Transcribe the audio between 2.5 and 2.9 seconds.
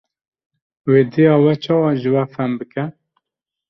bike